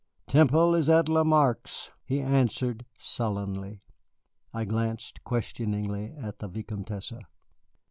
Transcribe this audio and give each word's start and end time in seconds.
"Temple 0.25 0.73
is 0.73 0.89
at 0.89 1.07
Lamarque's," 1.07 1.91
he 2.03 2.21
answered 2.21 2.85
sullenly. 2.97 3.83
I 4.51 4.65
glanced 4.65 5.23
questioningly 5.23 6.11
at 6.19 6.39
the 6.39 6.47
Vicomtesse. 6.47 7.13